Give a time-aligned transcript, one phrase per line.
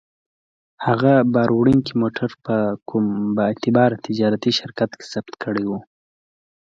[0.85, 2.55] هغه باروړونکی موټر په
[2.89, 3.05] کوم
[3.35, 5.71] با اعتباره تجارتي شرکت کې ثبت کړی و.